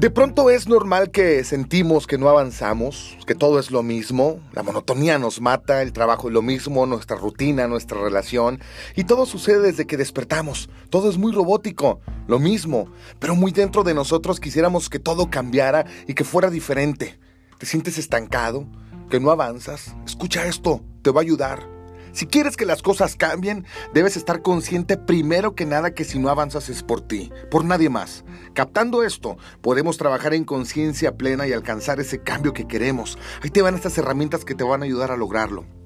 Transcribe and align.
De 0.00 0.08
pronto 0.08 0.48
es 0.48 0.66
normal 0.66 1.10
que 1.10 1.44
sentimos 1.44 2.06
que 2.06 2.16
no 2.16 2.30
avanzamos, 2.30 3.18
que 3.26 3.34
todo 3.34 3.58
es 3.58 3.70
lo 3.70 3.82
mismo, 3.82 4.40
la 4.54 4.62
monotonía 4.62 5.18
nos 5.18 5.42
mata, 5.42 5.82
el 5.82 5.92
trabajo 5.92 6.28
es 6.28 6.32
lo 6.32 6.40
mismo, 6.40 6.86
nuestra 6.86 7.18
rutina, 7.18 7.68
nuestra 7.68 8.00
relación, 8.00 8.60
y 8.96 9.04
todo 9.04 9.26
sucede 9.26 9.60
desde 9.60 9.86
que 9.86 9.98
despertamos, 9.98 10.70
todo 10.88 11.10
es 11.10 11.18
muy 11.18 11.32
robótico, 11.32 12.00
lo 12.28 12.38
mismo, 12.38 12.90
pero 13.18 13.34
muy 13.34 13.52
dentro 13.52 13.82
de 13.84 13.92
nosotros 13.92 14.40
quisiéramos 14.40 14.88
que 14.88 15.00
todo 15.00 15.28
cambiara 15.28 15.84
y 16.06 16.14
que 16.14 16.24
fuera 16.24 16.48
diferente. 16.48 17.20
¿Te 17.58 17.66
sientes 17.66 17.98
estancado? 17.98 18.66
¿Que 19.10 19.20
no 19.20 19.30
avanzas? 19.30 19.94
Escucha 20.06 20.46
esto, 20.46 20.80
te 21.02 21.10
va 21.10 21.20
a 21.20 21.24
ayudar. 21.24 21.79
Si 22.12 22.26
quieres 22.26 22.56
que 22.56 22.66
las 22.66 22.82
cosas 22.82 23.16
cambien, 23.16 23.64
debes 23.94 24.16
estar 24.16 24.42
consciente 24.42 24.96
primero 24.96 25.54
que 25.54 25.66
nada 25.66 25.94
que 25.94 26.04
si 26.04 26.18
no 26.18 26.28
avanzas 26.28 26.68
es 26.68 26.82
por 26.82 27.00
ti, 27.00 27.30
por 27.50 27.64
nadie 27.64 27.88
más. 27.88 28.24
Captando 28.54 29.02
esto, 29.02 29.36
podemos 29.60 29.96
trabajar 29.96 30.34
en 30.34 30.44
conciencia 30.44 31.16
plena 31.16 31.46
y 31.46 31.52
alcanzar 31.52 32.00
ese 32.00 32.22
cambio 32.22 32.52
que 32.52 32.66
queremos. 32.66 33.18
Ahí 33.42 33.50
te 33.50 33.62
van 33.62 33.74
estas 33.74 33.96
herramientas 33.98 34.44
que 34.44 34.54
te 34.54 34.64
van 34.64 34.82
a 34.82 34.84
ayudar 34.84 35.10
a 35.10 35.16
lograrlo. 35.16 35.79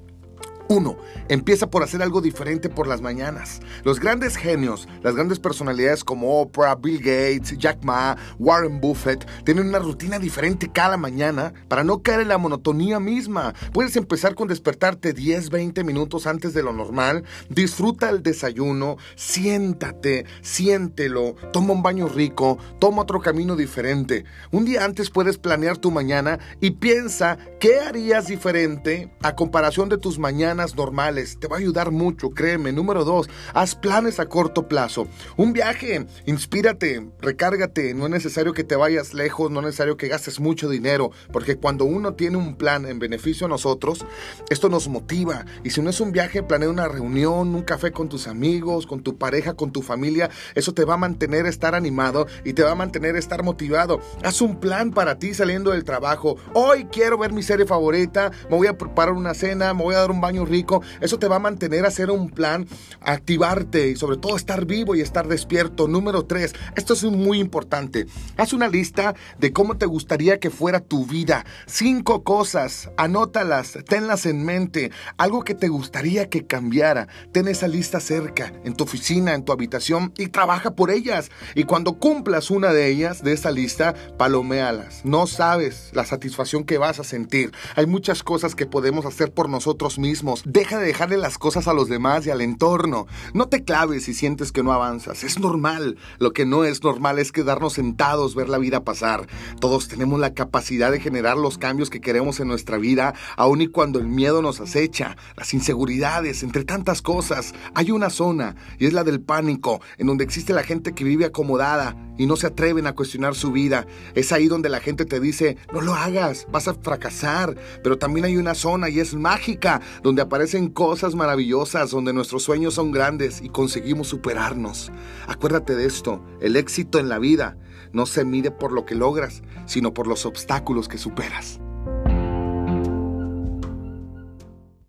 1. 0.68 0.96
Empieza 1.28 1.70
por 1.70 1.82
hacer 1.82 2.02
algo 2.02 2.20
diferente 2.20 2.68
por 2.68 2.86
las 2.86 3.00
mañanas. 3.00 3.60
Los 3.84 4.00
grandes 4.00 4.36
genios, 4.36 4.88
las 5.02 5.14
grandes 5.14 5.38
personalidades 5.38 6.04
como 6.04 6.40
Oprah, 6.40 6.76
Bill 6.76 6.98
Gates, 6.98 7.56
Jack 7.58 7.84
Ma, 7.84 8.16
Warren 8.38 8.80
Buffett, 8.80 9.26
tienen 9.44 9.68
una 9.68 9.78
rutina 9.78 10.18
diferente 10.18 10.70
cada 10.72 10.96
mañana 10.96 11.52
para 11.68 11.84
no 11.84 12.02
caer 12.02 12.20
en 12.20 12.28
la 12.28 12.38
monotonía 12.38 13.00
misma. 13.00 13.54
Puedes 13.72 13.96
empezar 13.96 14.34
con 14.34 14.48
despertarte 14.48 15.12
10, 15.12 15.50
20 15.50 15.84
minutos 15.84 16.26
antes 16.26 16.54
de 16.54 16.62
lo 16.62 16.72
normal. 16.72 17.24
Disfruta 17.48 18.08
el 18.10 18.22
desayuno, 18.22 18.96
siéntate, 19.16 20.26
siéntelo, 20.40 21.34
toma 21.52 21.72
un 21.72 21.82
baño 21.82 22.08
rico, 22.08 22.58
toma 22.78 23.02
otro 23.02 23.20
camino 23.20 23.56
diferente. 23.56 24.24
Un 24.50 24.64
día 24.64 24.84
antes 24.84 25.10
puedes 25.10 25.38
planear 25.38 25.78
tu 25.78 25.90
mañana 25.90 26.38
y 26.60 26.72
piensa 26.72 27.38
qué 27.60 27.80
harías 27.80 28.28
diferente 28.28 29.12
a 29.22 29.34
comparación 29.34 29.88
de 29.88 29.98
tus 29.98 30.18
mañanas 30.18 30.53
normales. 30.76 31.38
Te 31.38 31.48
va 31.48 31.56
a 31.56 31.58
ayudar 31.58 31.90
mucho, 31.90 32.30
créeme. 32.30 32.72
Número 32.72 33.04
dos, 33.04 33.28
haz 33.52 33.74
planes 33.74 34.20
a 34.20 34.26
corto 34.26 34.68
plazo. 34.68 35.06
Un 35.36 35.52
viaje, 35.52 36.06
inspírate, 36.26 37.06
recárgate. 37.20 37.94
No 37.94 38.06
es 38.06 38.10
necesario 38.10 38.52
que 38.52 38.64
te 38.64 38.76
vayas 38.76 39.14
lejos, 39.14 39.50
no 39.50 39.60
es 39.60 39.66
necesario 39.66 39.96
que 39.96 40.08
gastes 40.08 40.40
mucho 40.40 40.68
dinero, 40.68 41.10
porque 41.32 41.56
cuando 41.56 41.84
uno 41.84 42.14
tiene 42.14 42.36
un 42.36 42.56
plan 42.56 42.86
en 42.86 42.98
beneficio 42.98 43.46
a 43.46 43.50
nosotros, 43.50 44.04
esto 44.50 44.68
nos 44.68 44.88
motiva. 44.88 45.44
Y 45.62 45.70
si 45.70 45.80
no 45.80 45.90
es 45.90 46.00
un 46.00 46.12
viaje, 46.12 46.42
planea 46.42 46.68
una 46.68 46.88
reunión, 46.88 47.54
un 47.54 47.62
café 47.62 47.92
con 47.92 48.08
tus 48.08 48.26
amigos, 48.26 48.86
con 48.86 49.02
tu 49.02 49.16
pareja, 49.16 49.54
con 49.54 49.72
tu 49.72 49.82
familia. 49.82 50.30
Eso 50.54 50.72
te 50.72 50.84
va 50.84 50.94
a 50.94 50.98
mantener 50.98 51.46
estar 51.46 51.74
animado 51.74 52.26
y 52.44 52.52
te 52.52 52.62
va 52.62 52.72
a 52.72 52.76
mantener 52.76 53.16
estar 53.16 53.42
motivado. 53.42 54.00
Haz 54.22 54.40
un 54.40 54.60
plan 54.60 54.92
para 54.92 55.18
ti 55.18 55.34
saliendo 55.34 55.70
del 55.70 55.84
trabajo. 55.84 56.36
Hoy 56.54 56.86
quiero 56.90 57.18
ver 57.18 57.32
mi 57.32 57.42
serie 57.42 57.66
favorita, 57.66 58.30
me 58.50 58.56
voy 58.56 58.66
a 58.66 58.78
preparar 58.78 59.14
una 59.14 59.34
cena, 59.34 59.74
me 59.74 59.82
voy 59.82 59.94
a 59.94 59.98
dar 59.98 60.10
un 60.10 60.20
baño 60.20 60.43
rico, 60.44 60.82
eso 61.00 61.18
te 61.18 61.28
va 61.28 61.36
a 61.36 61.40
mantener 61.40 61.84
a 61.84 61.88
hacer 61.88 62.10
un 62.10 62.30
plan, 62.30 62.66
activarte 63.00 63.88
y 63.88 63.96
sobre 63.96 64.16
todo 64.16 64.36
estar 64.36 64.64
vivo 64.66 64.94
y 64.94 65.00
estar 65.00 65.28
despierto. 65.28 65.88
Número 65.88 66.24
tres, 66.24 66.54
esto 66.76 66.94
es 66.94 67.04
muy 67.04 67.38
importante. 67.38 68.06
Haz 68.36 68.52
una 68.52 68.68
lista 68.68 69.14
de 69.38 69.52
cómo 69.52 69.76
te 69.76 69.86
gustaría 69.86 70.38
que 70.38 70.50
fuera 70.50 70.80
tu 70.80 71.06
vida. 71.06 71.44
Cinco 71.66 72.24
cosas, 72.24 72.90
anótalas, 72.96 73.78
tenlas 73.88 74.26
en 74.26 74.44
mente. 74.44 74.90
Algo 75.16 75.44
que 75.44 75.54
te 75.54 75.68
gustaría 75.68 76.28
que 76.28 76.46
cambiara. 76.46 77.08
Ten 77.32 77.48
esa 77.48 77.68
lista 77.68 78.00
cerca, 78.00 78.52
en 78.64 78.74
tu 78.74 78.84
oficina, 78.84 79.34
en 79.34 79.44
tu 79.44 79.52
habitación 79.52 80.12
y 80.16 80.28
trabaja 80.28 80.74
por 80.74 80.90
ellas. 80.90 81.30
Y 81.54 81.64
cuando 81.64 81.98
cumplas 81.98 82.50
una 82.50 82.72
de 82.72 82.88
ellas, 82.88 83.22
de 83.22 83.32
esa 83.32 83.50
lista, 83.50 83.94
paloméalas. 84.18 85.04
No 85.04 85.26
sabes 85.26 85.90
la 85.92 86.04
satisfacción 86.04 86.64
que 86.64 86.78
vas 86.78 87.00
a 87.00 87.04
sentir. 87.04 87.52
Hay 87.76 87.86
muchas 87.86 88.22
cosas 88.22 88.54
que 88.54 88.66
podemos 88.66 89.06
hacer 89.06 89.32
por 89.32 89.48
nosotros 89.48 89.98
Deja 90.44 90.78
de 90.78 90.86
dejarle 90.86 91.16
las 91.16 91.38
cosas 91.38 91.68
a 91.68 91.74
los 91.74 91.88
demás 91.88 92.26
y 92.26 92.30
al 92.30 92.40
entorno. 92.40 93.06
No 93.32 93.48
te 93.48 93.64
claves 93.64 94.04
si 94.04 94.14
sientes 94.14 94.52
que 94.52 94.62
no 94.62 94.72
avanzas. 94.72 95.24
Es 95.24 95.38
normal. 95.38 95.96
Lo 96.18 96.32
que 96.32 96.46
no 96.46 96.64
es 96.64 96.82
normal 96.82 97.18
es 97.18 97.32
quedarnos 97.32 97.74
sentados, 97.74 98.34
ver 98.34 98.48
la 98.48 98.58
vida 98.58 98.84
pasar. 98.84 99.26
Todos 99.60 99.88
tenemos 99.88 100.18
la 100.18 100.34
capacidad 100.34 100.90
de 100.90 101.00
generar 101.00 101.36
los 101.36 101.58
cambios 101.58 101.90
que 101.90 102.00
queremos 102.00 102.40
en 102.40 102.48
nuestra 102.48 102.78
vida, 102.78 103.14
aun 103.36 103.60
y 103.60 103.68
cuando 103.68 103.98
el 103.98 104.06
miedo 104.06 104.42
nos 104.42 104.60
acecha, 104.60 105.16
las 105.36 105.54
inseguridades, 105.54 106.42
entre 106.42 106.64
tantas 106.64 107.02
cosas. 107.02 107.54
Hay 107.74 107.90
una 107.90 108.10
zona, 108.10 108.56
y 108.78 108.86
es 108.86 108.92
la 108.92 109.04
del 109.04 109.20
pánico, 109.20 109.80
en 109.98 110.06
donde 110.06 110.24
existe 110.24 110.52
la 110.52 110.62
gente 110.62 110.94
que 110.94 111.04
vive 111.04 111.24
acomodada 111.24 111.96
y 112.16 112.26
no 112.26 112.36
se 112.36 112.46
atreven 112.46 112.86
a 112.86 112.94
cuestionar 112.94 113.34
su 113.34 113.52
vida. 113.52 113.86
Es 114.14 114.32
ahí 114.32 114.46
donde 114.46 114.68
la 114.68 114.80
gente 114.80 115.04
te 115.04 115.20
dice, 115.20 115.56
no 115.72 115.80
lo 115.80 115.94
hagas, 115.94 116.46
vas 116.50 116.68
a 116.68 116.74
fracasar. 116.74 117.56
Pero 117.82 117.98
también 117.98 118.26
hay 118.26 118.36
una 118.36 118.54
zona 118.54 118.88
y 118.88 119.00
es 119.00 119.14
mágica, 119.14 119.80
donde 120.02 120.22
aparecen 120.24 120.68
cosas 120.68 121.14
maravillosas, 121.14 121.90
donde 121.90 122.12
nuestros 122.12 122.42
sueños 122.42 122.74
son 122.74 122.92
grandes 122.92 123.40
y 123.40 123.48
conseguimos 123.48 124.08
superarnos. 124.08 124.90
Acuérdate 125.26 125.74
de 125.74 125.86
esto, 125.86 126.22
el 126.40 126.56
éxito 126.56 126.98
en 126.98 127.08
la 127.08 127.18
vida 127.18 127.56
no 127.92 128.06
se 128.06 128.24
mide 128.24 128.50
por 128.50 128.72
lo 128.72 128.84
que 128.84 128.94
logras, 128.94 129.42
sino 129.66 129.94
por 129.94 130.06
los 130.06 130.26
obstáculos 130.26 130.88
que 130.88 130.98
superas. 130.98 131.60